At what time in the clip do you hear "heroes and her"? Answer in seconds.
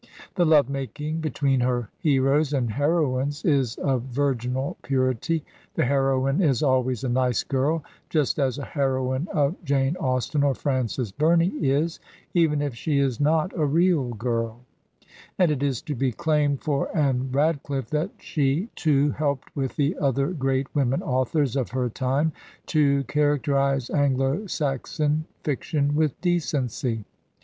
1.99-3.01